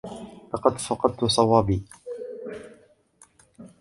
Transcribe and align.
لقد 0.53 0.77
فقدت 0.77 1.25
صوابي. 1.25 1.83